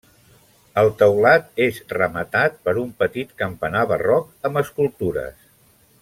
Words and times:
El 0.81 0.87
teulat 1.01 1.61
és 1.65 1.75
rematat 1.93 2.57
per 2.69 2.73
un 2.87 2.89
petit 3.05 3.35
campanar 3.45 3.83
barroc 3.95 4.35
amb 4.51 4.63
escultures. 4.67 5.37